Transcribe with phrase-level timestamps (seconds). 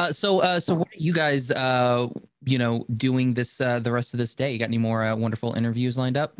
[0.00, 2.08] Uh, so, uh, so what are you guys, uh,
[2.44, 4.50] you know, doing this uh, the rest of this day?
[4.50, 6.38] You got any more uh, wonderful interviews lined up?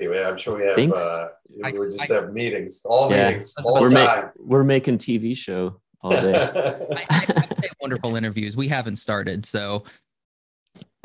[0.00, 0.74] Anyway, I'm sure we have.
[0.74, 1.00] Thanks.
[1.00, 1.28] Uh,
[1.64, 3.26] I- we just I- have meetings, all Yeah.
[3.28, 4.30] meetings, all we're, the ma- time.
[4.36, 6.34] we're making TV show all day.
[6.34, 8.56] I, I, I say wonderful interviews.
[8.56, 9.84] We haven't started, so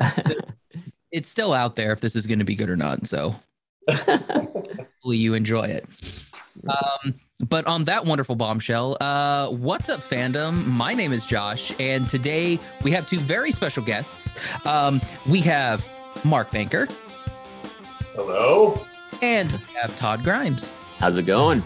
[1.12, 3.06] it's still out there if this is going to be good or not.
[3.06, 3.36] So
[3.88, 5.86] hopefully you enjoy it.
[6.66, 10.66] Um, but on that wonderful bombshell, uh, what's up, fandom?
[10.66, 14.34] My name is Josh, and today we have two very special guests.
[14.66, 15.86] Um, we have
[16.24, 16.88] Mark Banker
[18.14, 18.84] Hello.
[19.22, 20.72] and we have Todd Grimes.
[20.98, 21.62] How's it going?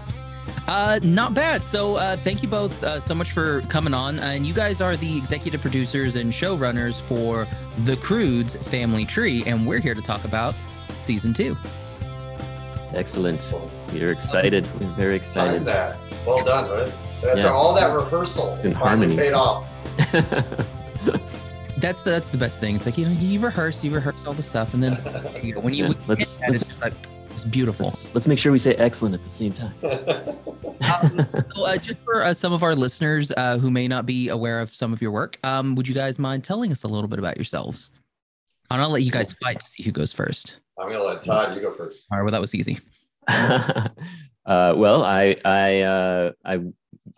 [0.68, 1.64] Uh, not bad.
[1.64, 4.18] So, uh, thank you both uh, so much for coming on.
[4.18, 7.48] And you guys are the executive producers and showrunners for
[7.78, 10.54] The Croods Family Tree, and we're here to talk about
[10.98, 11.56] season two.
[12.94, 13.52] Excellent.
[13.92, 14.66] We're excited.
[14.80, 15.64] We're very Time excited.
[15.64, 15.96] that.
[16.26, 16.92] Well done, right?
[17.28, 17.50] After Yeah.
[17.52, 19.16] all that rehearsal, In it harmony.
[19.16, 19.68] paid off.
[21.78, 22.76] That's the, that's the best thing.
[22.76, 24.96] It's like you know you rehearse, you rehearse all the stuff, and then
[25.42, 26.92] you know, when you Yeah, let's- that, it's, let's- just like,
[27.30, 27.86] it's beautiful.
[27.86, 29.74] let's, let's make sure we say excellent at the same time.
[30.82, 34.28] Um, so, uh, just for uh, some of our listeners uh, who may not be
[34.30, 37.06] aware of some of your work, um, would you guys mind telling us a little
[37.08, 37.92] bit about yourselves?
[38.68, 40.56] And I'll let you guys fight to see who goes first.
[40.78, 41.54] I'm gonna let Todd.
[41.54, 42.06] You go first.
[42.10, 42.78] All right, well that was easy.
[43.28, 43.88] uh,
[44.46, 46.60] well, I I uh, I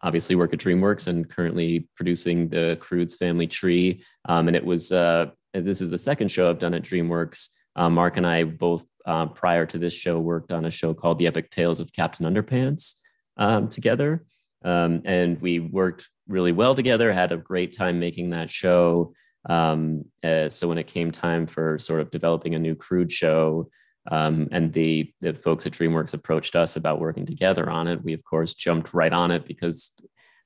[0.02, 4.04] obviously work at DreamWorks and currently producing the Croods Family Tree.
[4.26, 7.50] Um, and it was uh, this is the second show I've done at DreamWorks.
[7.76, 11.18] Uh, Mark and I both uh, prior to this show worked on a show called
[11.18, 12.94] The Epic Tales of Captain Underpants
[13.36, 14.24] um, together,
[14.64, 17.12] um, and we worked really well together.
[17.12, 19.12] Had a great time making that show.
[19.48, 23.68] Um, uh, so when it came time for sort of developing a new crude show,
[24.10, 28.02] um, and the the folks at DreamWorks approached us about working together on it.
[28.02, 29.94] We of course jumped right on it because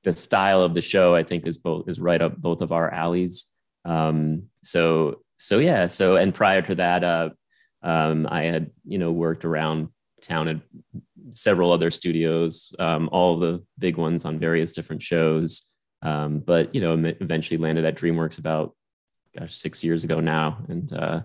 [0.03, 2.89] the style of the show I think is both is right up both of our
[2.93, 3.45] alleys.
[3.85, 5.87] Um, so so yeah.
[5.87, 7.29] So and prior to that, uh,
[7.83, 9.89] um, I had you know worked around
[10.21, 10.57] town at
[11.31, 15.73] several other studios, um, all the big ones on various different shows.
[16.01, 18.73] Um, but you know, eventually landed at DreamWorks about
[19.37, 21.21] gosh six years ago now, and uh,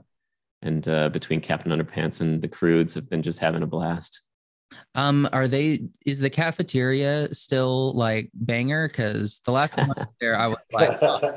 [0.62, 4.20] and uh, between Captain Underpants and the Croods have been just having a blast.
[4.94, 5.80] Um, are they?
[6.06, 8.88] Is the cafeteria still like banger?
[8.88, 10.90] Because the last time I was there, I was like,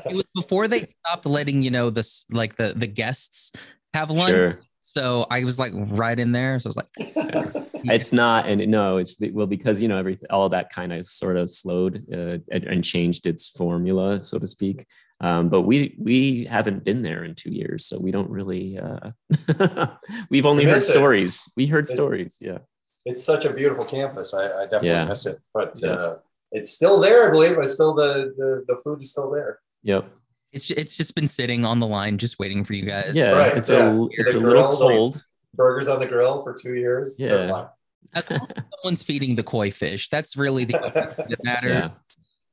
[0.06, 3.52] it was before they stopped letting you know this like the the guests
[3.94, 4.30] have lunch.
[4.30, 6.60] Sure, So I was like right in there.
[6.60, 10.50] So I was like, it's not, and no, it's well because you know everything, all
[10.50, 14.86] that kind of sort of slowed uh, and changed its formula, so to speak.
[15.20, 18.78] Um, but we we haven't been there in two years, so we don't really.
[18.78, 19.12] Uh,
[20.30, 20.82] we've only heard it.
[20.82, 21.52] stories.
[21.58, 22.38] We heard It- stories.
[22.40, 22.60] Yeah.
[23.06, 24.34] it's such a beautiful campus.
[24.34, 25.06] I, I definitely Yeah.
[25.06, 25.90] miss it, but Yeah.
[25.90, 26.18] uh,
[26.52, 27.28] it's still there.
[27.28, 27.58] I believe.
[27.58, 29.60] It's still the, the the food is still there.
[29.84, 30.06] Yep.
[30.54, 33.16] it's it's just been sitting on the line, just waiting for you guys.
[33.16, 33.32] Yeah.
[33.32, 33.90] Right, it's yeah.
[33.92, 35.24] a it's The a little grill, those- cold.
[35.56, 37.18] Burgers on the grill for two years.
[37.18, 37.52] They're Yeah.
[37.52, 37.68] fine.
[38.14, 40.10] As long as someone's feeding the koi fish.
[40.10, 41.72] That's really the that matters.
[41.72, 41.90] Yeah.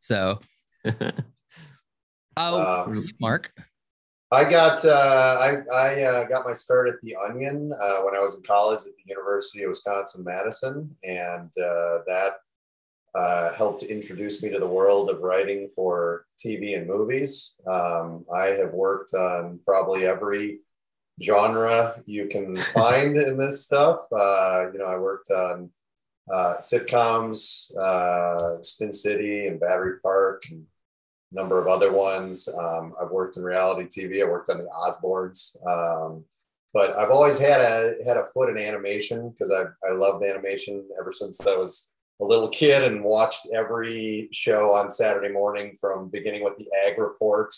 [0.00, 0.41] So,
[2.37, 3.53] oh, Um, Mark.
[4.31, 8.21] I got uh, I I uh, got my start at the Onion uh, when I
[8.21, 12.34] was in college at the University of Wisconsin Madison, and uh, that
[13.15, 17.55] uh, helped introduce me to the world of writing for TV and movies.
[17.67, 20.61] Um, I have worked on probably every
[21.23, 24.00] genre you can find in this stuff.
[24.12, 25.71] Uh, you know, I worked on
[26.33, 30.65] uh, sitcoms, uh, Spin City, and Battery Park, and
[31.34, 32.49] number of other ones.
[32.49, 34.22] Um, I've worked in reality TV.
[34.22, 36.25] I worked on the Osbournes, um,
[36.72, 40.87] but I've always had a had a foot in animation because I I loved animation
[40.99, 46.09] ever since I was a little kid and watched every show on Saturday morning from
[46.09, 47.53] beginning with the Ag Report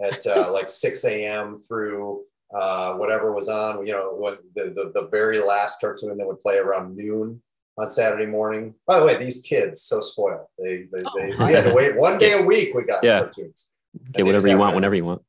[0.00, 1.58] at uh, like 6 a.m.
[1.60, 2.22] through
[2.54, 3.86] uh, whatever was on.
[3.86, 7.42] You know, the, the the very last cartoon that would play around noon
[7.78, 8.74] on Saturday morning.
[8.86, 10.46] By the way, these kids so spoiled.
[10.58, 12.74] They they, they we had to wait one day a week.
[12.74, 13.20] We got Yeah.
[13.20, 13.72] cartoons.
[14.12, 15.22] Get whatever you want whenever you want.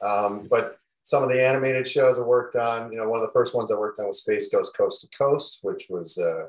[0.00, 3.32] Um, but some of the animated shows I worked on, you know, one of the
[3.32, 6.46] first ones I worked on was Space Ghost Coast to Coast, which was uh,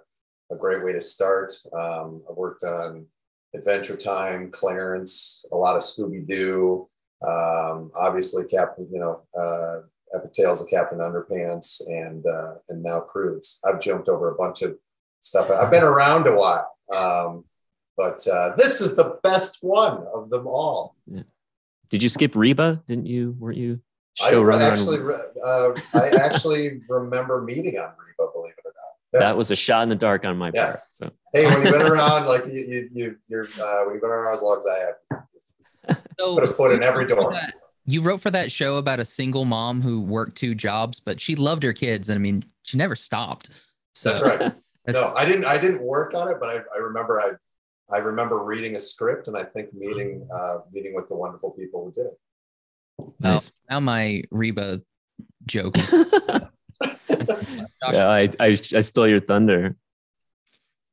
[0.51, 1.51] a great way to start.
[1.73, 3.05] Um, I worked on
[3.55, 6.87] Adventure Time, Clarence, a lot of Scooby Doo,
[7.27, 9.81] um, obviously Captain, you know, uh,
[10.15, 13.59] Epic Tales of Captain Underpants, and uh, and now Croods.
[13.65, 14.77] I've jumped over a bunch of
[15.23, 15.49] stuff.
[15.49, 17.45] I've been around a while, um,
[17.97, 20.95] but uh, this is the best one of them all.
[21.89, 22.81] Did you skip Reba?
[22.87, 23.35] Didn't you?
[23.39, 23.79] Weren't you
[24.23, 24.55] I showrunner?
[24.55, 28.83] on- actually, uh, I actually remember meeting on Reba, believe it or not.
[29.13, 29.19] Yeah.
[29.27, 30.65] that was a shot in the dark on my Yeah.
[30.65, 30.81] part.
[30.91, 34.09] So Hey, when you've been around, like you, you, you you're, uh, when you've been
[34.09, 37.31] around as long as I have, So, Put a foot in every door.
[37.33, 37.55] that-
[37.85, 41.35] you wrote for that show about a single mom who worked two jobs, but she
[41.35, 42.07] loved her kids.
[42.07, 43.49] And I mean, she never stopped.
[43.93, 44.53] So That's right.
[44.85, 45.45] That's- No, I didn't.
[45.45, 47.31] I didn't work on it, but I, I remember I,
[47.93, 51.85] I remember reading a script and I think meeting, uh, meeting with the wonderful people
[51.85, 52.19] who did it.
[53.19, 53.51] Nice.
[53.69, 54.81] now my Reba
[55.45, 55.75] joke.
[57.09, 59.75] yeah, I, I I stole your thunder.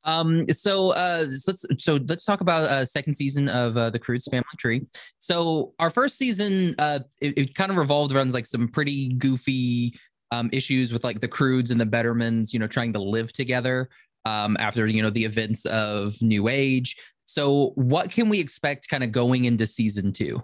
[0.02, 4.26] Um, so uh, let's so let's talk about uh, second season of uh, the Croods
[4.30, 4.86] Family Tree.
[5.18, 9.94] So our first season, uh, it, it kind of revolved around like some pretty goofy
[10.30, 13.88] um, issues with like the Croods and the Bettermans, you know, trying to live together
[14.24, 16.96] um, after you know the events of New Age.
[17.26, 20.42] So what can we expect kind of going into season two?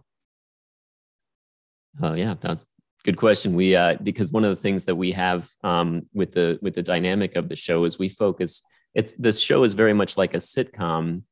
[2.02, 2.64] Oh yeah, that's
[3.04, 3.54] good question.
[3.54, 6.82] We uh, because one of the things that we have um, with the with the
[6.82, 8.62] dynamic of the show is we focus.
[8.94, 11.22] It's this show is very much like a sitcom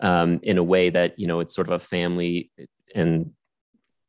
[0.00, 2.50] um, in a way that you know it's sort of a family
[2.94, 3.32] and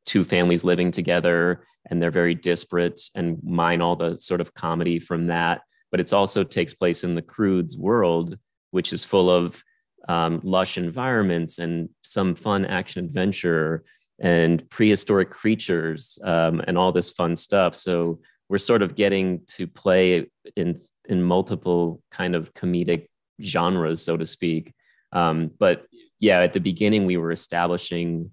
[0.06, 5.00] two families living together and they're very disparate and mine all the sort of comedy
[5.00, 5.62] from that.
[5.92, 8.38] But it's also takes place in the Croods world,
[8.72, 9.64] which is full of
[10.10, 13.84] um, lush environments and some fun action adventure
[14.20, 17.76] and prehistoric creatures um, and all this fun stuff.
[17.76, 20.76] So we're sort of getting to play in
[21.10, 23.08] in multiple kind of comedic
[23.42, 24.74] genres, so to speak.
[25.12, 25.86] Um, but
[26.20, 28.32] yeah, at the beginning we were establishing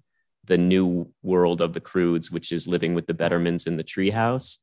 [0.51, 4.57] the new world of the Croods, which is living with the Bettermans in the treehouse.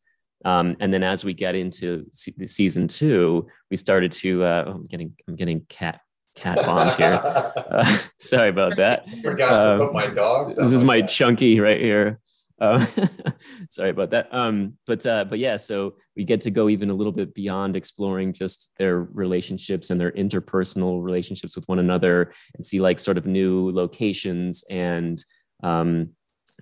[0.44, 4.30] Um, and then as we get into se- season two, we started to.
[4.44, 6.00] Uh, oh, I'm getting I'm getting cat
[6.36, 7.18] cat bombed here.
[7.78, 9.08] Uh, sorry about that.
[9.22, 10.56] Forgot to Um, put my dogs.
[10.56, 11.16] This is my desk.
[11.16, 12.18] chunky right here.
[12.60, 12.86] Um,
[13.70, 14.28] sorry about that.
[14.32, 17.76] Um, but uh, but yeah, so we get to go even a little bit beyond
[17.76, 23.16] exploring just their relationships and their interpersonal relationships with one another, and see like sort
[23.18, 25.24] of new locations and
[25.62, 26.10] um,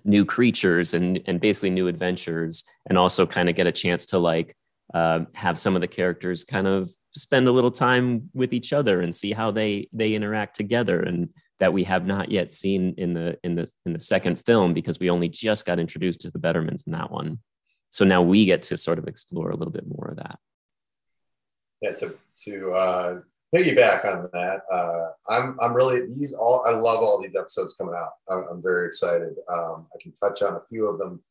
[0.05, 4.19] new creatures and and basically new adventures, and also kind of get a chance to
[4.19, 4.57] like
[4.95, 9.01] uh, have some of the characters kind of spend a little time with each other
[9.01, 11.29] and see how they they interact together and
[11.59, 15.01] that we have not yet seen in the in the in the second film because
[15.01, 17.39] we only just got introduced to the Bettermans in that one.
[17.91, 20.39] So now we get to sort of explore a little bit more of that.
[21.81, 22.15] yeah, to
[22.45, 23.21] to uh,
[23.57, 27.95] piggyback on that, uh, I'm I'm really these all I love all these episodes coming
[27.95, 28.11] out.
[28.29, 29.35] I'm, I'm very excited.
[29.51, 31.23] Um, I can touch on a few of them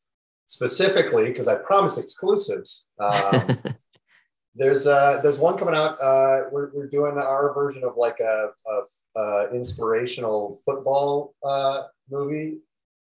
[0.46, 2.86] specifically because I promise exclusives.
[2.98, 3.58] Um,
[4.54, 6.00] there's uh, there's one coming out.
[6.00, 12.58] Uh, we're we're doing our version of like a, a, a inspirational football uh, movie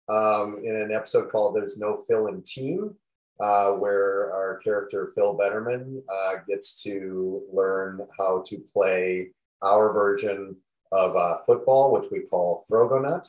[0.09, 2.95] um, in an episode called "There's No Phil in Team."
[3.41, 9.31] Uh, where our character Phil Betterman uh, gets to learn how to play
[9.63, 10.55] our version
[10.91, 13.27] of uh, football, which we call Throgonut.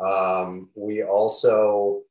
[0.00, 2.02] Um, we also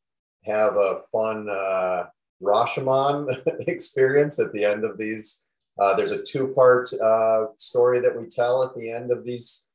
[0.45, 2.05] have a fun uh,
[2.41, 3.33] Rashomon
[3.67, 5.45] experience at the end of these.
[5.79, 9.67] Uh, there's a two-part uh, story that we tell at the end of these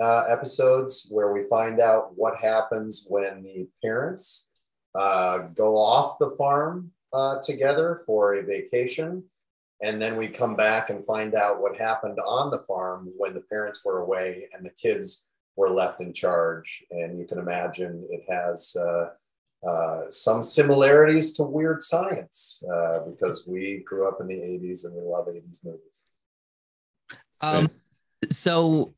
[0.00, 4.50] episodes where we find out what happens when the parents
[4.96, 9.22] uh, go off the farm uh, together for a vacation.
[9.82, 13.40] And then we come back and find out what happened on the farm when the
[13.40, 16.84] parents were away and the kids were left in charge.
[16.90, 19.10] And you can imagine it has uh,
[19.68, 24.94] uh, some similarities to Weird Science uh, because we grew up in the 80s and
[24.94, 26.08] we love 80s movies.
[27.40, 27.70] Um,
[28.30, 28.94] so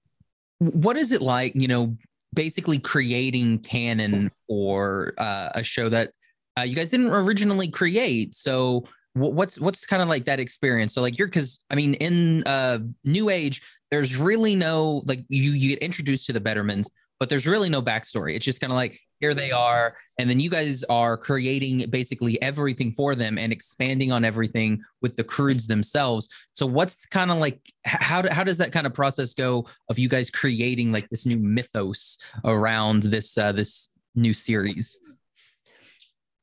[0.58, 1.96] what is it like, you know,
[2.34, 6.12] basically creating canon for uh, a show that
[6.58, 8.34] uh, you guys didn't originally create?
[8.34, 8.84] So
[9.14, 10.94] wh- what's what's kind of like that experience?
[10.94, 15.52] So like you're because I mean in uh, New Age, there's really no like you
[15.52, 16.86] you get introduced to the Bettermans,
[17.18, 18.34] but there's really no backstory.
[18.36, 22.40] It's just kind of like here they are, and then you guys are creating basically
[22.42, 26.28] everything for them and expanding on everything with the Croods themselves.
[26.54, 30.08] So what's kind of like how how does that kind of process go of you
[30.08, 34.98] guys creating like this new mythos around this uh, this new series?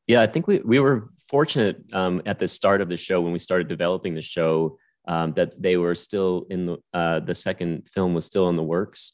[0.08, 3.34] Yeah, I think we, we were fortunate um, at the start of the show when
[3.34, 7.88] we started developing the show um, that they were still in the uh, the second
[7.90, 9.14] film was still in the works,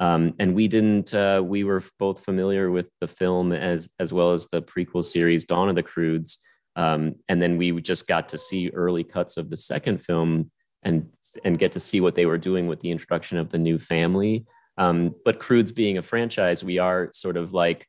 [0.00, 1.14] um, and we didn't.
[1.14, 5.44] Uh, we were both familiar with the film as as well as the prequel series
[5.44, 6.38] Dawn of the Croods,
[6.76, 10.50] um, and then we just got to see early cuts of the second film
[10.82, 11.08] and
[11.44, 14.44] and get to see what they were doing with the introduction of the new family.
[14.76, 17.86] Um, but Croods being a franchise, we are sort of like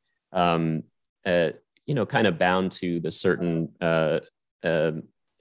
[1.25, 1.51] uh,
[1.89, 4.19] you know kind of bound to the certain uh,
[4.63, 4.91] uh,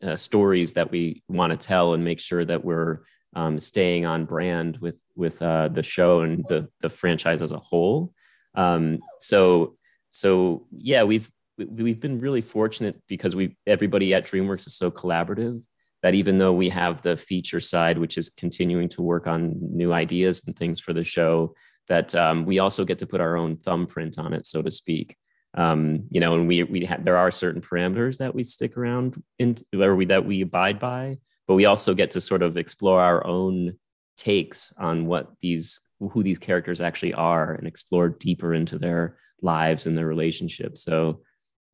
[0.03, 3.01] uh, stories that we want to tell and make sure that we're
[3.37, 7.59] um, staying on brand with with uh, the show and the the franchise as a
[7.59, 8.15] whole.
[8.55, 9.77] Um, so
[10.09, 15.61] so yeah, we've we've been really fortunate because we everybody at DreamWorks is so collaborative
[16.03, 19.93] that even though we have the feature side, which is continuing to work on new
[19.93, 21.55] ideas and things for the show,
[21.89, 25.15] that um, we also get to put our own thumbprint on it, so to speak.
[25.55, 29.23] Um, you know, and we we have there are certain parameters that we stick around
[29.39, 33.01] in, or we that we abide by, but we also get to sort of explore
[33.01, 33.79] our own
[34.17, 39.87] takes on what these who these characters actually are and explore deeper into their lives
[39.87, 40.83] and their relationships.
[40.83, 41.23] So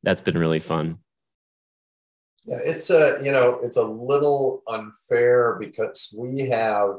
[0.02, 0.98] that's been really fun.
[2.46, 6.96] Yeah, it's a you know it's a little unfair because we have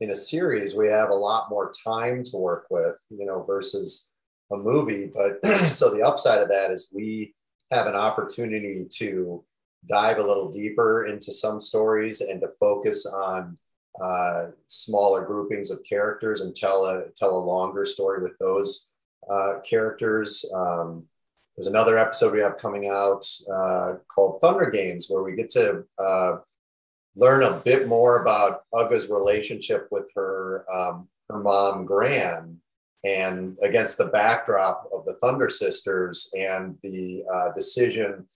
[0.00, 4.10] in a series we have a lot more time to work with, you know, versus
[4.52, 5.10] a movie.
[5.14, 7.34] But so the upside of that is we
[7.70, 9.44] have an opportunity to
[9.88, 13.58] dive a little deeper into some stories and to focus on
[14.02, 18.90] uh, smaller groupings of characters and tell a tell a longer story with those
[19.30, 20.50] uh, characters.
[20.54, 21.04] Um,
[21.56, 25.84] there's another episode we have coming out uh, called Thunder Games, where we get to
[25.98, 26.38] uh,
[27.14, 32.58] learn a bit more about Ugga's relationship with her um, her mom Gran,
[33.04, 38.26] and against the backdrop of the Thunder Sisters and the uh, decision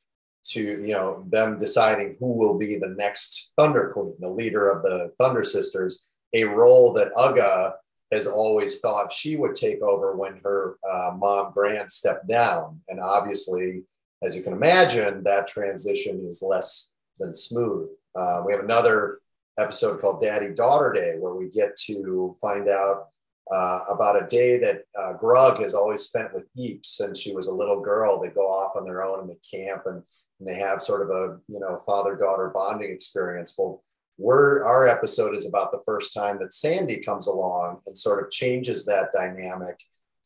[0.45, 4.83] to you know them deciding who will be the next Thunder Queen, the leader of
[4.83, 7.73] the Thunder Sisters, a role that Ugga
[8.13, 12.81] has always thought she would take over when her uh, mom Gran stepped down.
[12.89, 13.83] And obviously,
[14.23, 17.91] as you can imagine, that transition is less than smooth.
[18.15, 19.21] Uh, we have another
[19.59, 23.09] episode called Daddy Daughter Day where we get to find out
[23.51, 27.47] uh, about a day that uh, Grug has always spent with Eep since she was
[27.47, 28.21] a little girl.
[28.21, 30.03] They go off on their own in the camp and,
[30.39, 33.55] and they have sort of a you know father daughter bonding experience.
[33.57, 33.83] Well,
[34.19, 38.31] we're our episode is about the first time that Sandy comes along and sort of
[38.31, 39.79] changes that dynamic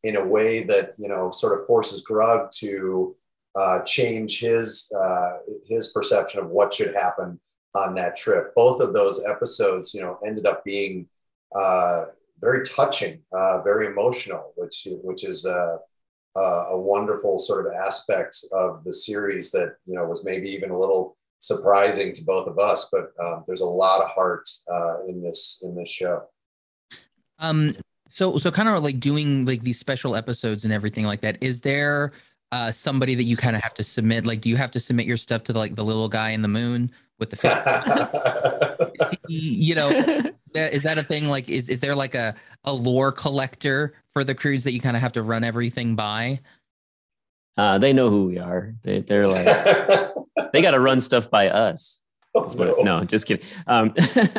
[0.02, 3.14] in a way that you know sort of forces Grug to
[3.54, 5.38] uh, change his uh,
[5.68, 7.38] his perception of what should happen
[7.74, 8.54] on that trip.
[8.54, 11.08] Both of those episodes, you know, ended up being
[11.54, 12.06] uh,
[12.42, 15.76] very touching, uh, very emotional, which which is uh,
[16.36, 20.78] a wonderful sort of aspect of the series that you know was maybe even a
[20.78, 22.88] little surprising to both of us.
[22.90, 26.24] But um, there's a lot of heart uh, in this in this show.
[27.38, 27.74] Um.
[28.08, 31.38] So so kind of like doing like these special episodes and everything like that.
[31.40, 32.12] Is there
[32.52, 34.24] uh, somebody that you kind of have to submit?
[34.26, 36.42] Like, do you have to submit your stuff to the, like the little guy in
[36.42, 38.92] the moon with the,
[39.28, 39.90] you know,
[40.54, 41.28] is that a thing?
[41.28, 44.96] Like, is is there like a a lore collector for the Croods that you kind
[44.96, 46.40] of have to run everything by?
[47.56, 48.74] Uh, they know who we are.
[48.82, 49.46] They, they're like,
[50.52, 52.00] they got to run stuff by us.
[52.34, 52.74] Oh, no.
[52.82, 53.04] no.
[53.04, 53.44] just kidding.
[53.66, 53.94] Um,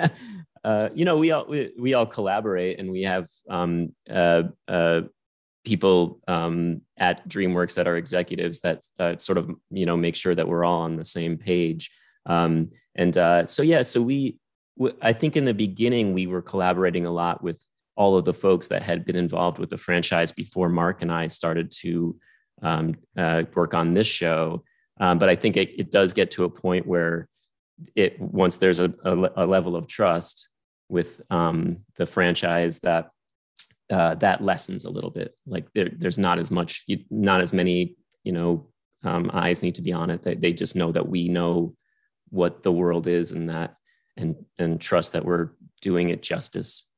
[0.63, 5.01] uh, you know, we all we, we all collaborate, and we have um, uh, uh,
[5.63, 10.35] people um, at DreamWorks that are executives that uh, sort of you know make sure
[10.35, 11.91] that we're all on the same page.
[12.25, 14.37] Um, and uh, so yeah, so we
[14.77, 17.61] w- I think in the beginning we were collaborating a lot with
[17.95, 21.27] all of the folks that had been involved with the franchise before Mark and I
[21.27, 22.17] started to
[22.61, 24.63] um, uh, work on this show.
[24.99, 27.27] Um, but I think it, it, does get to a point where
[27.95, 30.49] it once there's a, a, a level of trust
[30.87, 33.09] with um, the franchise that
[33.91, 35.35] uh, that lessens a little bit.
[35.45, 38.67] Like there, there's not as much, not as many, you know,
[39.03, 40.23] um, eyes need to be on it.
[40.23, 41.73] They, they just know that we know
[42.29, 43.75] what the world is and that
[44.17, 45.49] and and trust that we're
[45.81, 46.89] doing it justice.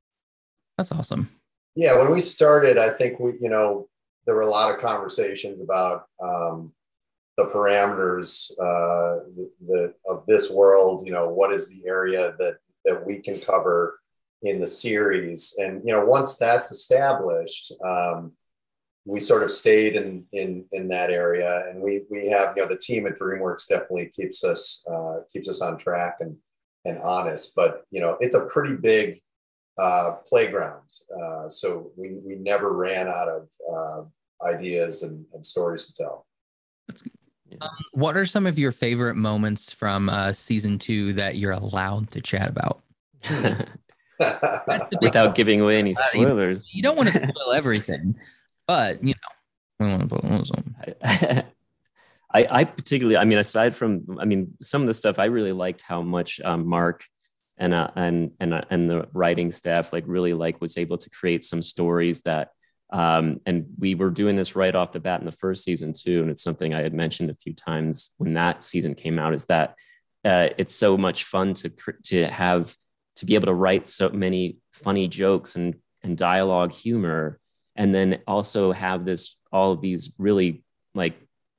[0.78, 1.30] That's awesome.
[1.76, 3.88] Yeah, when we started, I think we, you know,
[4.26, 6.74] there were a lot of conversations about um,
[7.38, 11.04] the parameters uh, the, the, of this world.
[11.06, 14.00] You know, what is the area that that we can cover
[14.46, 15.56] in the series?
[15.58, 18.34] And you know, once that's established, um,
[19.06, 22.70] we sort of stayed in in in that area, and we we have you know
[22.70, 26.38] the team at DreamWorks definitely keeps us uh, keeps us on track and
[26.86, 27.54] and honest.
[27.56, 29.22] But you know, it's a pretty big
[29.78, 30.90] uh, playground.
[31.22, 36.26] Uh, so we, we never ran out of uh, ideas and, and, stories to tell.
[37.62, 42.10] Um, what are some of your favorite moments from uh, season two that you're allowed
[42.12, 42.84] to chat about?
[45.02, 46.70] Without giving away any spoilers.
[46.74, 48.16] You don't want to spoil everything,
[48.68, 50.76] but you know, we want to put some.
[52.34, 55.54] I, I particularly, I mean, aside from, I mean, some of the stuff I really
[55.54, 57.06] liked how much um, Mark
[57.58, 61.10] and uh, and and uh, and the writing staff like really like was able to
[61.10, 62.50] create some stories that
[62.92, 66.22] um, and we were doing this right off the bat in the first season too
[66.22, 69.46] and it's something i had mentioned a few times when that season came out is
[69.46, 69.76] that
[70.24, 71.72] uh, it's so much fun to
[72.04, 72.76] to have
[73.16, 77.40] to be able to write so many funny jokes and and dialogue humor
[77.76, 81.16] and then also have this all of these really like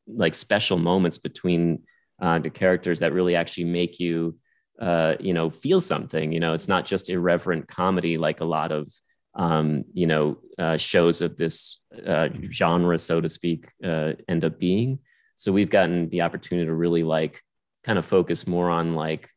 [0.06, 1.82] like special moments between
[2.20, 4.36] uh, the characters that really actually make you
[4.80, 6.52] uh, you know feel something you know?
[6.52, 8.88] It's not just irreverent comedy like a lot of
[9.34, 14.58] um, you know uh, shows of this uh, genre so to speak uh, end up
[14.58, 15.00] being.
[15.34, 17.42] So we've gotten the opportunity to really like
[17.84, 19.28] kind of focus more on like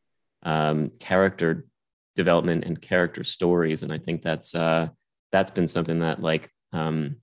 [0.42, 1.66] um, character
[2.16, 4.88] development and character stories and i think that's uh,
[5.32, 7.16] that's been something that like um,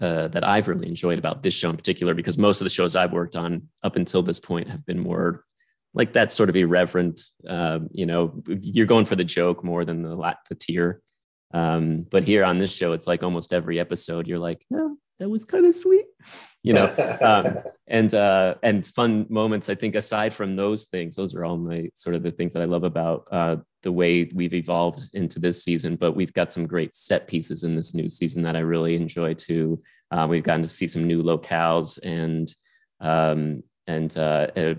[0.00, 2.96] uh, that I've really enjoyed about this show in particular, because most of the shows
[2.96, 5.44] I've worked on up until this point have been more
[5.94, 7.20] like that sort of irreverent.
[7.48, 11.00] Uh, you know, you're going for the joke more than the the tear.
[11.54, 15.30] Um, but here on this show, it's like almost every episode, you're like, yeah, that
[15.30, 16.04] was kind of sweet,
[16.62, 19.70] you know, um, and uh, and fun moments.
[19.70, 22.62] I think aside from those things, those are all my sort of the things that
[22.62, 25.94] I love about uh, the way we've evolved into this season.
[25.94, 29.34] But we've got some great set pieces in this new season that I really enjoy
[29.34, 29.80] too.
[30.10, 32.52] Uh, we've gotten to see some new locales and
[33.00, 34.74] um, and uh, uh,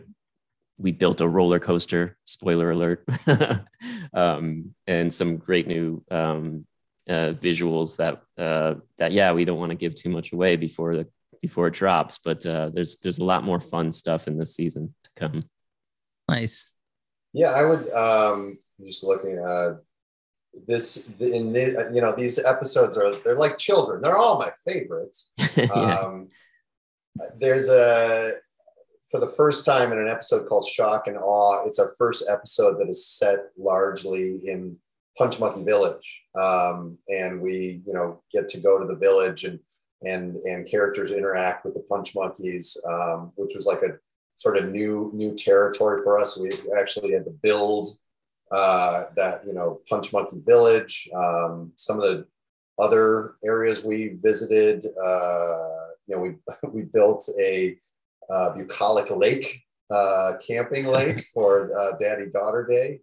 [0.78, 2.18] we built a roller coaster.
[2.26, 3.08] Spoiler alert!
[4.14, 6.68] um, and some great new um,
[7.08, 10.98] uh, visuals that uh, that yeah we don't want to give too much away before
[10.98, 11.08] the
[11.42, 12.18] before it drops.
[12.18, 15.46] But uh, there's there's a lot more fun stuff in this season to come.
[16.28, 16.74] Nice.
[17.32, 17.90] Yeah, I would.
[17.90, 19.80] Um, just looking at
[20.66, 24.02] this in the, you know these episodes are they're like children.
[24.02, 25.32] They're all my favorites.
[25.58, 25.72] Yeah.
[25.74, 26.28] um,
[27.40, 28.34] there's a
[29.10, 32.78] for the first time in an episode called shock and awe it's our first episode
[32.80, 34.78] that is set largely in
[35.18, 36.26] punch monkey village.
[36.40, 39.60] Um, and we you know get to go to the village and
[40.04, 43.98] and and characters interact with the punch monkeys um, which was like a
[44.36, 46.40] sort of new new territory for us.
[46.40, 47.88] We actually had to build
[48.52, 52.26] uh, that you know Punch Monkey Village, um, some of the
[52.80, 54.86] other areas we visited.
[55.02, 55.68] Uh,
[56.08, 56.36] you know, we
[56.70, 57.78] we built a
[58.30, 63.02] uh, bucolic lake, uh, camping lake for uh, Daddy Daughter Day.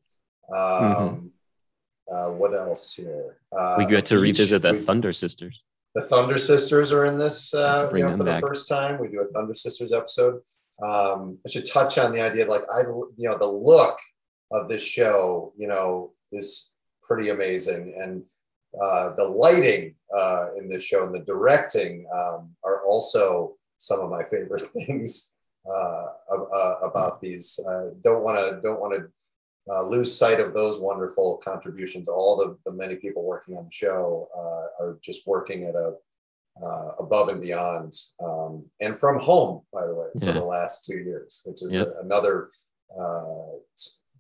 [0.53, 2.14] Um, mm-hmm.
[2.14, 3.38] uh, what else here?
[3.57, 5.62] Uh, we get to revisit the we, Thunder Sisters.
[5.95, 8.40] The Thunder Sisters are in this uh, you know, for back.
[8.40, 8.99] the first time.
[8.99, 10.40] We do a Thunder Sisters episode.
[10.83, 13.97] Um, I should touch on the idea of like I, you know, the look
[14.55, 17.95] of this show, you know, is pretty amazing.
[18.01, 18.23] And
[18.81, 24.11] uh, the lighting uh, in this show and the directing um, are also some of
[24.11, 25.37] my favorite things
[25.67, 27.59] uh, uh about these.
[28.03, 29.07] don't want to don't want to
[29.73, 32.07] uh, lose sight of those wonderful contributions.
[32.07, 35.95] All the, the many people working on the show uh, are just working at a
[37.01, 40.29] above and beyond, um, and from home, by the way, yeah.
[40.29, 41.88] for the last two years, which is yep.
[41.88, 42.49] a, another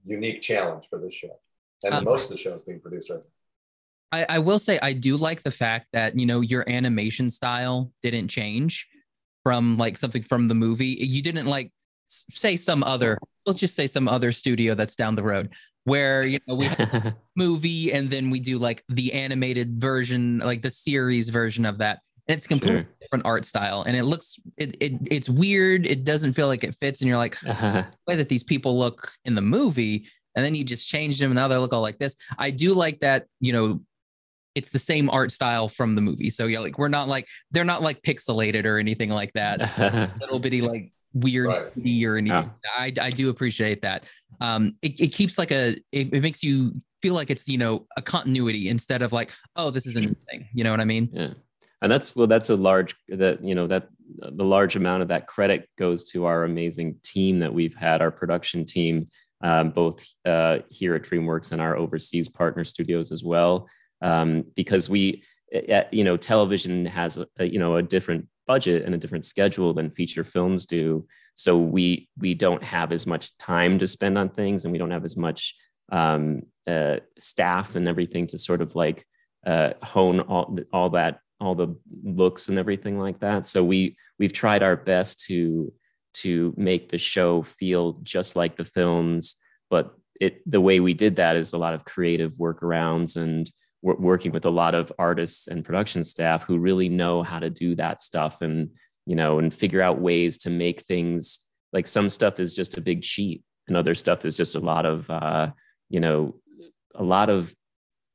[0.04, 1.38] unique challenge for this show
[1.82, 3.24] and um, most of the shows being produced right now.
[4.12, 7.90] I, I will say I do like the fact that you know your animation style
[8.02, 8.86] didn't change
[9.42, 10.96] from like something from the movie.
[11.00, 11.72] You didn't like
[12.08, 15.50] say some other let's just say some other studio that's down the road
[15.84, 20.62] where you know we have movie and then we do like the animated version like
[20.62, 22.88] the series version of that and it's completely sure.
[23.00, 23.82] different art style.
[23.82, 25.86] And it looks it, it it's weird.
[25.86, 27.00] It doesn't feel like it fits.
[27.00, 27.84] And you're like uh-huh.
[27.90, 30.08] the way that these people look in the movie.
[30.36, 32.16] And then you just change them and now they look all like this.
[32.38, 33.80] I do like that you know
[34.54, 36.30] it's the same art style from the movie.
[36.30, 40.16] So yeah like we're not like they're not like pixelated or anything like that.
[40.20, 41.58] Little bitty like weird right.
[41.76, 42.70] or anything yeah.
[42.76, 44.04] I, I do appreciate that.
[44.40, 47.86] Um it, it keeps like a it, it makes you feel like it's you know
[47.98, 50.48] a continuity instead of like oh this is a new thing.
[50.54, 51.10] You know what i mean?
[51.12, 51.34] Yeah
[51.84, 55.26] and that's well that's a large that you know that the large amount of that
[55.26, 59.04] credit goes to our amazing team that we've had our production team
[59.42, 63.68] um, both uh, here at dreamworks and our overseas partner studios as well.
[64.00, 65.22] Um, because we
[65.92, 69.90] you know television has a, you know a different budget and a different schedule than
[69.90, 71.06] feature films do.
[71.34, 74.90] So we we don't have as much time to spend on things and we don't
[74.90, 75.54] have as much
[75.92, 79.04] um, uh, staff and everything to sort of like
[79.46, 83.46] uh, hone all, all that all the looks and everything like that.
[83.46, 85.72] So we we've tried our best to
[86.14, 89.36] to make the show feel just like the films,
[89.70, 93.50] but it the way we did that is a lot of creative workarounds and
[93.82, 97.50] we're working with a lot of artists and production staff who really know how to
[97.50, 98.70] do that stuff and
[99.06, 102.80] you know and figure out ways to make things like some stuff is just a
[102.80, 105.50] big cheat and other stuff is just a lot of uh,
[105.90, 106.34] you know
[106.94, 107.54] a lot of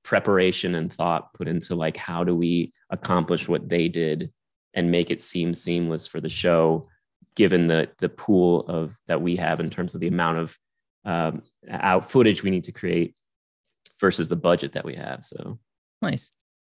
[0.04, 4.32] preparation and thought put into like how do we accomplish what they did
[4.74, 6.88] and make it seem seamless for the show
[7.36, 10.58] given the the pool of that we have in terms of the amount of
[11.06, 13.20] um, out footage we need to create
[14.00, 15.60] versus the budget that we have so
[16.02, 16.32] nice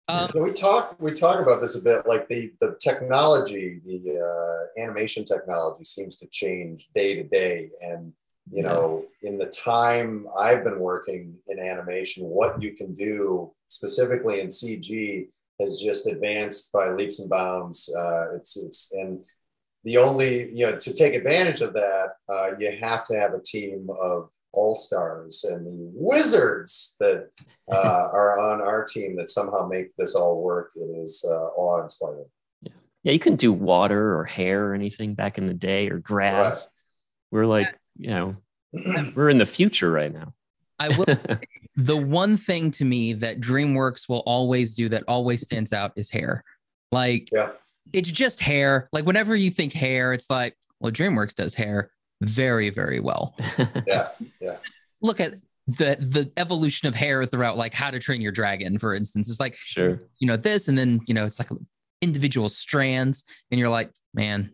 [0.09, 2.07] Um, Yeah, we talk we talk about this a bit.
[2.07, 8.13] Like the the technology, the uh, animation technology seems to change day to day, and
[8.53, 14.41] you know, in the time I've been working in animation, what you can do specifically
[14.41, 15.29] in CG
[15.61, 17.95] has just advanced by leaps and bounds.
[17.95, 19.25] Uh, it's it's and
[19.85, 23.43] the only you know to take advantage of that, uh, you have to have a
[23.43, 27.31] team of all stars and the wizards that
[27.73, 30.71] uh, are on our team that somehow make this all work.
[30.75, 32.27] It is uh, awe inspiring.
[33.03, 36.69] Yeah, you couldn't do water or hair or anything back in the day or grass.
[37.31, 38.37] We're like, you know,
[39.15, 40.35] we're in the future right now.
[40.79, 41.05] I will.
[41.77, 46.11] the one thing to me that DreamWorks will always do that always stands out is
[46.11, 46.43] hair.
[46.91, 47.51] Like, Yeah.
[47.93, 48.89] it's just hair.
[48.93, 51.91] Like, whenever you think hair, it's like, well, DreamWorks does hair
[52.23, 53.37] very, very well.
[53.87, 54.09] Yeah,
[55.03, 55.35] Look at
[55.67, 59.29] the the evolution of hair throughout, like How to Train Your Dragon, for instance.
[59.31, 60.01] It's like sure.
[60.19, 61.49] you know this, and then you know it's like
[62.03, 64.51] individual strands, and you're like, man,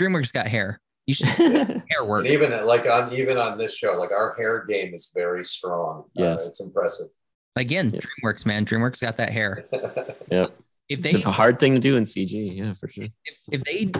[0.00, 0.80] DreamWorks got hair.
[1.06, 2.24] You should hair work.
[2.24, 6.04] and even like on even on this show, like our hair game is very strong.
[6.14, 6.46] Yes.
[6.46, 7.08] uh, it's impressive.
[7.56, 8.00] Again, Yeah.
[8.00, 9.62] DreamWorks, man, DreamWorks got that hair.
[10.30, 10.46] Yeah.
[10.88, 12.56] If It's a hard thing to do in CG.
[12.56, 13.04] Yeah, for sure.
[13.24, 13.90] if, if they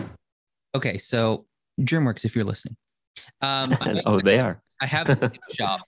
[0.75, 1.45] okay so
[1.81, 2.75] dreamworks if you're listening
[3.41, 4.61] um oh, they are.
[4.81, 5.81] I have a gift shop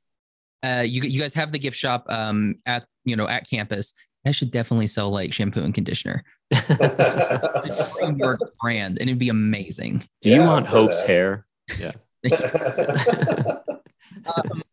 [0.63, 3.93] uh you, you guys have the gift shop um at you know at campus
[4.25, 6.23] i should definitely sell like shampoo and conditioner
[6.55, 11.07] Dreamworks brand and it'd be amazing Do you Yeah, want Hope's that.
[11.09, 11.45] hair?
[14.25, 14.63] um,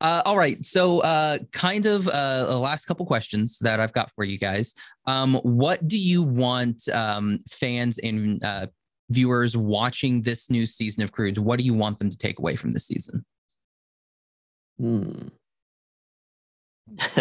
[0.00, 4.10] uh, all right so uh kind of uh the last couple questions that i've got
[4.14, 4.74] for you guys
[5.06, 8.66] um what do you want um fans and uh
[9.10, 12.54] viewers watching this new season of croods what do you want them to take away
[12.56, 13.24] from this season
[14.78, 15.28] Hmm.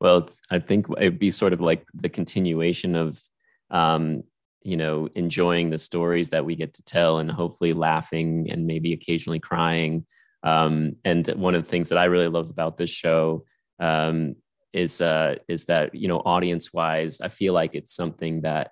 [0.00, 3.20] well, I think it'd be sort of like the continuation of,
[3.70, 4.22] um,
[4.62, 8.92] you know, enjoying the stories that we get to tell and hopefully laughing and maybe
[8.92, 10.06] occasionally crying.
[10.42, 13.44] Um, and one of the things that I really love about this show
[13.78, 14.36] um,
[14.72, 18.70] is uh, is that you know, audience wise, I feel like it's something that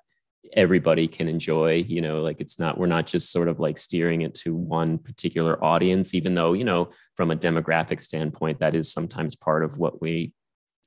[0.55, 4.23] everybody can enjoy you know like it's not we're not just sort of like steering
[4.23, 8.91] it to one particular audience even though you know from a demographic standpoint that is
[8.91, 10.33] sometimes part of what we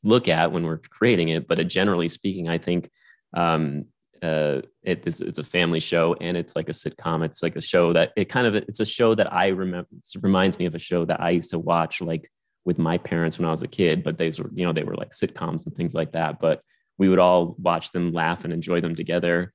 [0.04, 2.90] look at when we're creating it but uh, generally speaking i think
[3.36, 3.86] um
[4.24, 7.24] uh it is it's a family show and it's like a sitcom.
[7.24, 9.90] It's like a show that it kind of it's a show that i remember
[10.22, 12.30] reminds me of a show that i used to watch like
[12.66, 14.96] with my parents when i was a kid but these were you know they were
[14.96, 16.62] like sitcoms and things like that but
[16.98, 19.54] we would all watch them laugh and enjoy them together.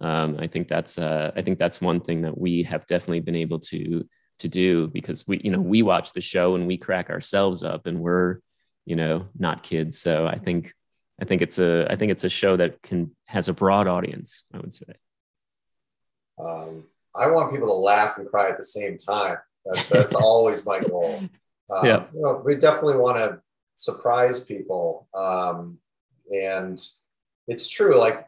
[0.00, 3.34] Um, i think that's uh, i think that's one thing that we have definitely been
[3.36, 4.04] able to
[4.38, 7.86] to do because we you know we watch the show and we crack ourselves up
[7.86, 8.38] and we're
[8.88, 10.72] you know not kids so i think
[11.20, 14.44] i think it's a i think it's a show that can has a broad audience
[14.54, 14.92] i would say
[16.40, 16.84] um,
[17.16, 19.38] I want people to laugh and cry at the same time.
[19.66, 21.20] That's, that's always my goal.
[21.70, 22.04] Um, Yeah.
[22.14, 23.40] you know, we definitely want to
[23.74, 25.08] surprise people.
[25.14, 25.78] Um,
[26.32, 26.80] and
[27.48, 28.26] it's true, like,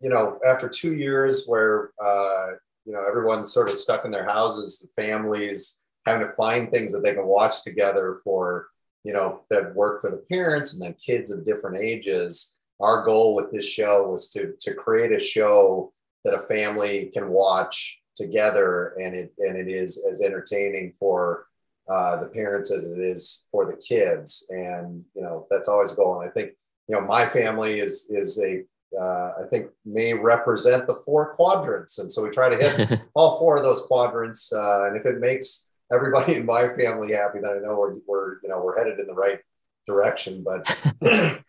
[0.00, 2.52] you know, after two years where, uh,
[2.84, 6.92] you know, everyone's sort of stuck in their houses, the families having to find things
[6.92, 8.68] that they can watch together for,
[9.08, 12.58] you know, that work for the parents and then kids of different ages.
[12.78, 15.94] Our goal with this show was to, to create a show
[16.24, 21.46] that a family can watch together and it and it is as entertaining for
[21.88, 25.94] uh, the parents as it is for the kids and you know that's always a
[25.94, 26.50] goal and i think
[26.88, 28.64] you know my family is is a
[29.00, 33.38] uh, i think may represent the four quadrants and so we try to hit all
[33.38, 37.52] four of those quadrants uh, and if it makes everybody in my family happy that
[37.52, 39.40] i know we're, we're you know we're headed in the right
[39.86, 40.66] direction but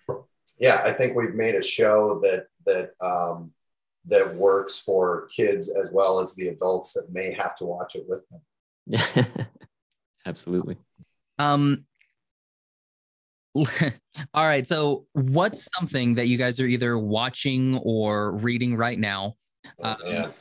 [0.59, 3.51] yeah i think we've made a show that that um,
[4.05, 8.05] that works for kids as well as the adults that may have to watch it
[8.07, 8.41] with them.
[8.85, 9.45] Yeah,
[10.25, 10.77] absolutely
[11.37, 11.85] Um.
[13.55, 14.67] all right.
[14.67, 19.35] So, what's something that you guys are either watching or reading right now?
[19.83, 20.31] Um, yeah.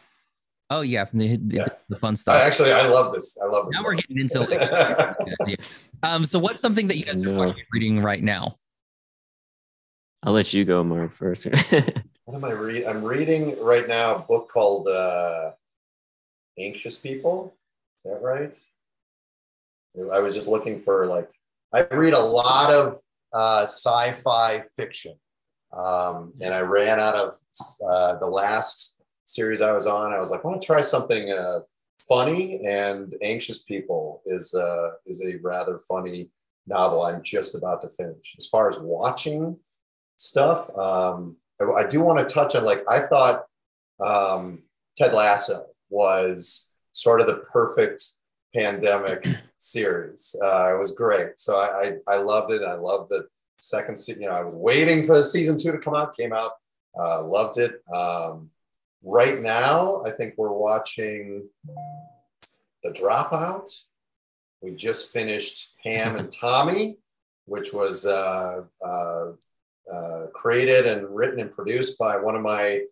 [0.70, 1.66] Oh yeah, from the the, Yeah.
[1.88, 2.42] the fun I stuff.
[2.42, 3.38] actually, I love this.
[3.42, 3.74] I love this.
[3.76, 5.60] now we're getting into like,
[6.02, 6.24] um.
[6.24, 7.38] So, what's something that you guys are No.
[7.46, 8.56] watching, reading right now?
[10.24, 11.46] i'll let you go mark first
[12.24, 12.88] what am I reading?
[12.88, 15.52] I'm reading right now a book called uh,
[16.58, 17.54] Anxious People.
[17.98, 18.54] Is that right?
[20.12, 21.30] I was just looking for like,
[21.72, 22.94] I read a lot of
[23.32, 25.14] uh, sci fi fiction.
[25.72, 27.34] Um, and I ran out of
[27.88, 28.97] uh, the last
[29.28, 30.12] series I was on.
[30.12, 31.60] I was like, I want to try something uh,
[32.08, 36.30] funny, and Anxious People is uh, is a rather funny
[36.66, 37.02] novel.
[37.02, 38.34] I'm just about to finish.
[38.38, 39.56] As far as watching,
[40.18, 40.68] stuff.
[40.76, 43.46] Um, I, I do want to touch on like I thought
[44.04, 44.62] um,
[44.96, 48.02] Ted Lasso was sort of the perfect
[48.54, 49.26] pandemic
[49.58, 50.36] series.
[50.42, 51.38] Uh, it was great.
[51.38, 52.62] So I, I, I loved it.
[52.62, 54.22] I loved the second season.
[54.22, 56.16] You know, I was waiting for season two to come out.
[56.16, 56.52] Came out.
[56.98, 57.80] Uh, loved it.
[57.92, 58.50] Um,
[59.02, 61.48] right now, I think we're watching
[62.82, 63.68] The Dropout.
[64.62, 66.98] We just finished Pam and Tommy,
[67.46, 69.26] which was uh, uh,
[69.92, 72.82] uh, created and written and produced by one of my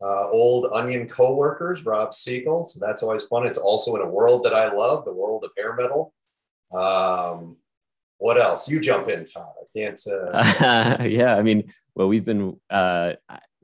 [0.00, 2.64] uh, old Onion co-workers, Rob Siegel.
[2.64, 3.46] So that's always fun.
[3.46, 6.14] It's also in a world that I love, the world of hair metal.
[6.72, 7.56] Um,
[8.18, 8.68] what else?
[8.68, 9.52] You jump in, Todd.
[9.60, 10.00] I can't.
[10.06, 11.04] Uh...
[11.04, 12.58] yeah, I mean, well, we've been.
[12.68, 13.14] Uh,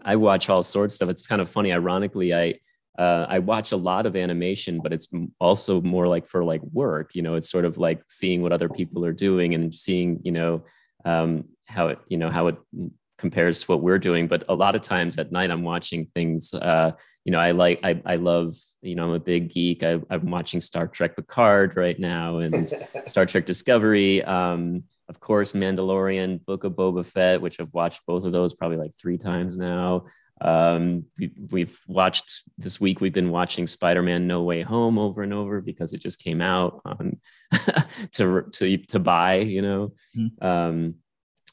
[0.05, 1.09] I watch all sorts of stuff.
[1.09, 1.73] It's kind of funny.
[1.73, 2.55] Ironically, I
[2.99, 5.09] uh, I watch a lot of animation, but it's
[5.41, 7.15] also more like for like work.
[7.15, 10.31] You know, it's sort of like seeing what other people are doing and seeing, you
[10.31, 10.65] know,
[11.05, 12.57] um, how it, you know, how it
[13.19, 14.29] compares to what we're doing.
[14.29, 16.55] But a lot of times at night, I'm watching things.
[16.55, 16.93] Uh,
[17.25, 19.83] you know, I like, I, I love, you know, I'm a big geek.
[19.83, 22.71] I, am watching Star Trek Picard right now and
[23.07, 24.23] Star Trek Discovery.
[24.23, 28.79] Um, of course, Mandalorian, Book of Boba Fett, which I've watched both of those probably
[28.79, 30.07] like three times now.
[30.41, 31.05] Um,
[31.51, 33.01] we, have watched this week.
[33.01, 36.81] We've been watching Spider-Man: No Way Home over and over because it just came out
[36.85, 37.21] on
[38.13, 39.37] to to to buy.
[39.37, 40.45] You know, mm-hmm.
[40.45, 40.95] um,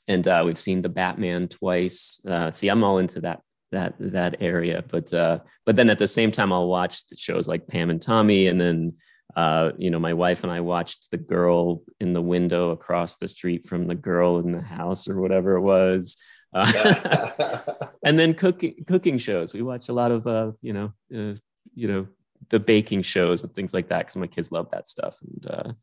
[0.08, 2.22] and uh, we've seen the Batman twice.
[2.26, 6.08] Uh, see, I'm all into that that that area, but uh, but then at the
[6.08, 8.94] same time, I'll watch the shows like Pam and Tommy, and then
[9.36, 13.28] uh, you know, my wife and I watched the girl in the window across the
[13.28, 16.18] street from the girl in the house or whatever it was.
[16.54, 17.60] Uh,
[18.06, 19.54] and then cooking cooking shows.
[19.54, 21.36] We watch a lot of uh, you know, uh,
[21.74, 22.08] you know,
[22.50, 25.18] the baking shows and things like that because my kids love that stuff.
[25.22, 25.74] And uh,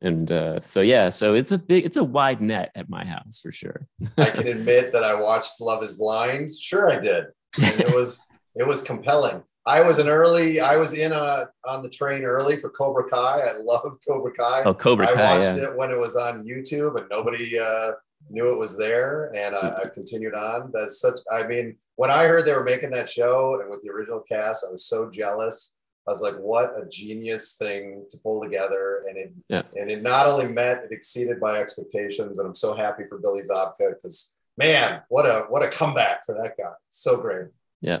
[0.00, 3.40] and uh, so yeah so it's a big it's a wide net at my house
[3.40, 7.24] for sure i can admit that i watched love is blind sure i did
[7.60, 11.82] and it was it was compelling i was an early i was in a on
[11.82, 15.58] the train early for cobra kai i love cobra kai oh cobra kai i watched
[15.58, 15.70] yeah.
[15.70, 17.92] it when it was on youtube and nobody uh,
[18.30, 22.24] knew it was there and I, I continued on that's such i mean when i
[22.24, 25.74] heard they were making that show and with the original cast i was so jealous
[26.06, 29.02] I was like, what a genius thing to pull together.
[29.06, 29.62] And it yeah.
[29.76, 32.38] and it not only met, it exceeded my expectations.
[32.38, 36.34] And I'm so happy for Billy Zabka because man, what a what a comeback for
[36.34, 36.72] that guy.
[36.88, 37.48] So great.
[37.82, 38.00] Yeah.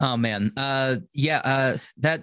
[0.00, 0.52] Oh man.
[0.56, 2.22] Uh yeah, uh that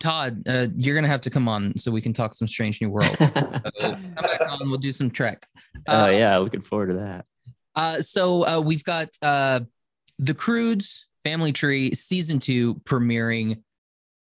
[0.00, 2.88] Todd, uh, you're gonna have to come on so we can talk some strange new
[2.88, 3.14] world.
[3.18, 5.46] come back on, we'll do some trek.
[5.86, 7.26] Oh uh, yeah, looking forward to that.
[7.74, 9.60] Uh, so uh, we've got uh,
[10.18, 13.62] the Croods Family Tree season two premiering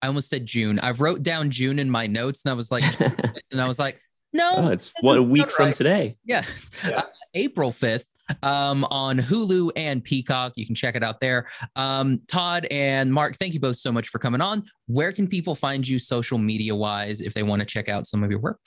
[0.02, 0.80] I almost said June.
[0.80, 2.84] I wrote down June in my notes, and I was like,
[3.52, 4.02] and I was like,
[4.34, 6.18] no, oh, it's what a week from today.
[6.26, 6.44] Yeah,
[6.88, 7.00] yeah.
[7.00, 7.02] Uh,
[7.34, 8.11] April fifth
[8.44, 10.54] um, on Hulu and Peacock.
[10.56, 11.48] You can check it out there.
[11.76, 14.64] Um, Todd and Mark, thank you both so much for coming on.
[14.88, 18.24] Where can people find you social media wise if they want to check out some
[18.24, 18.60] of your work?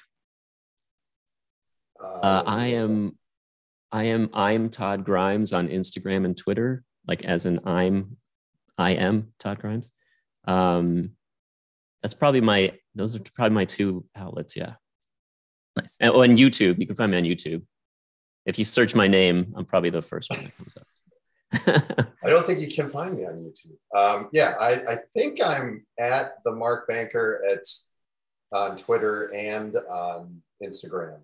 [2.03, 3.17] Uh, I am,
[3.93, 8.17] I am, I'm Todd Grimes on Instagram and Twitter, like as in I'm,
[8.77, 9.93] I am Todd Grimes.
[10.47, 11.13] Um,
[12.05, 14.75] that's probably my those are probably my two outlets yeah
[15.75, 17.63] nice and on youtube you can find me on youtube
[18.47, 22.45] if you search my name i'm probably the first one that comes up i don't
[22.45, 26.55] think you can find me on youtube um, yeah I, I think i'm at the
[26.55, 27.65] mark banker at
[28.53, 31.21] on twitter and on instagram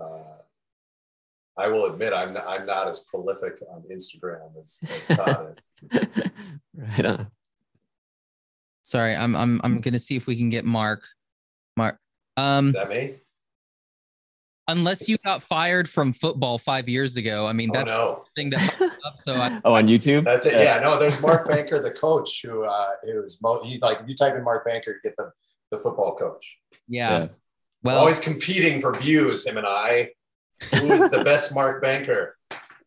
[0.00, 0.40] uh,
[1.58, 5.72] I will admit I'm not, I'm not as prolific on Instagram as, as Todd is.
[6.74, 7.30] right on.
[8.82, 11.02] Sorry, I'm I'm I'm gonna see if we can get Mark.
[11.76, 11.98] Mark.
[12.36, 13.16] Um, Is that me?
[14.68, 18.24] Unless you got fired from football five years ago, I mean oh, that's no.
[18.24, 19.18] the thing that up.
[19.18, 20.24] So I, oh, on YouTube.
[20.24, 20.52] That's it.
[20.52, 20.98] Yeah, no.
[20.98, 24.44] There's Mark Banker, the coach, who uh, was mo- he like if you type in
[24.44, 25.32] Mark Banker, you get the
[25.70, 26.60] the football coach.
[26.88, 27.18] Yeah.
[27.18, 27.28] yeah.
[27.82, 29.46] Well, always competing for views.
[29.46, 30.10] Him and I.
[30.74, 32.36] Who is the best Mark Banker?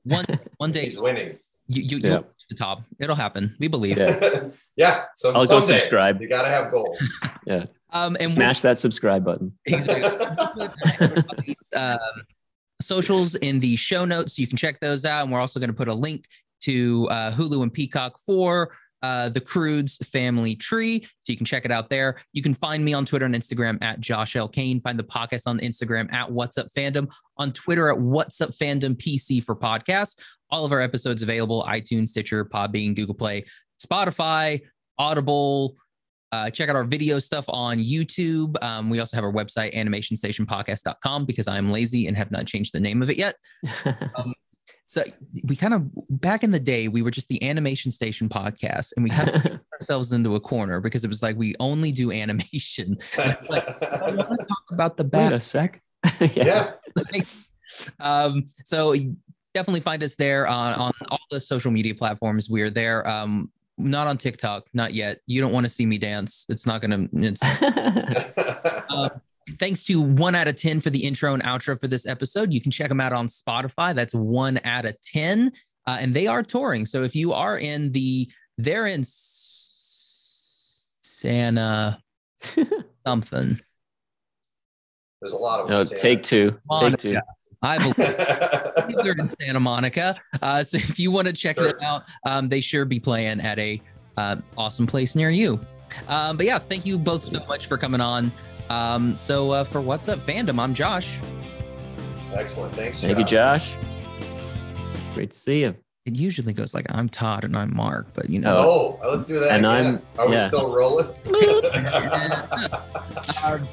[0.03, 0.25] One
[0.57, 1.39] one day he's winning.
[1.67, 2.09] You you, yeah.
[2.19, 2.83] you the top.
[2.99, 3.55] It'll happen.
[3.59, 3.97] We believe.
[3.97, 4.49] Yeah.
[4.75, 5.05] yeah.
[5.15, 6.21] So I'll someday, go subscribe.
[6.21, 7.03] You gotta have goals.
[7.45, 7.65] yeah.
[7.93, 9.53] Um, and smash that subscribe button.
[11.75, 11.97] um,
[12.81, 14.35] socials in the show notes.
[14.35, 15.23] So you can check those out.
[15.23, 16.25] And we're also going to put a link
[16.61, 21.05] to uh, Hulu and Peacock for uh, the Croods family tree.
[21.21, 22.21] So you can check it out there.
[22.31, 24.47] You can find me on Twitter and Instagram at Josh L.
[24.47, 24.79] Kane.
[24.79, 28.95] Find the podcast on Instagram at What's Up Fandom, on Twitter at What's Up Fandom
[28.95, 30.15] PC for podcasts.
[30.49, 33.45] All of our episodes available iTunes, Stitcher, Podbean, Google Play,
[33.85, 34.61] Spotify,
[34.97, 35.75] Audible.
[36.33, 38.61] Uh, check out our video stuff on YouTube.
[38.63, 42.79] Um, we also have our website, animationstationpodcast.com, because I'm lazy and have not changed the
[42.79, 43.35] name of it yet.
[44.15, 44.33] um,
[44.85, 45.03] So
[45.43, 49.03] we kind of back in the day, we were just the animation station podcast, and
[49.03, 52.97] we kind of ourselves into a corner because it was like we only do animation.
[53.17, 55.83] like, I want to talk about the Wait a sec.
[56.33, 56.71] yeah.
[57.99, 58.95] um, so
[59.53, 62.49] definitely find us there on on all the social media platforms.
[62.49, 63.07] We are there.
[63.07, 65.19] Um, not on TikTok, not yet.
[65.25, 66.45] You don't want to see me dance.
[66.49, 67.07] It's not gonna.
[67.13, 67.41] It's
[68.89, 69.09] uh,
[69.57, 72.51] thanks to one out of 10 for the intro and outro for this episode.
[72.53, 73.93] You can check them out on Spotify.
[73.95, 75.51] That's one out of 10.
[75.85, 76.85] Uh, and they are touring.
[76.85, 79.03] So if you are in the, they're in
[81.03, 81.99] Santa
[83.05, 83.59] something.
[85.21, 86.59] There's a lot of no, take two.
[86.69, 86.91] on.
[86.91, 87.17] Take two.
[87.63, 87.95] I believe
[89.03, 90.13] they're in Santa Monica.
[90.41, 91.69] Uh, so if you want to check Sure.
[91.69, 93.81] them out, um, they sure be playing at a
[94.17, 95.59] uh, awesome place near you.
[96.07, 98.31] Um, but yeah, thank you both so much for coming on.
[98.69, 101.17] Um, so uh, for What's Up Fandom, I'm Josh.
[102.33, 102.73] Excellent.
[102.75, 103.01] Thanks.
[103.01, 103.75] Thank you, Josh.
[105.13, 105.75] Great to see you.
[106.05, 108.55] It usually goes like I'm Todd and I'm Mark, but you know.
[108.57, 109.85] Oh, let's do that And again.
[109.85, 110.47] I'm- Are we yeah.
[110.47, 111.07] still rolling?
[113.45, 113.67] Um,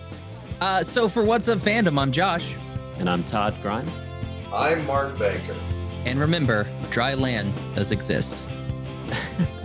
[0.61, 2.55] uh, so for What's Up Fandom, I'm Josh.
[3.01, 4.03] And I'm Todd Grimes.
[4.53, 5.57] I'm Mark Banker.
[6.05, 8.45] And remember, dry land does exist.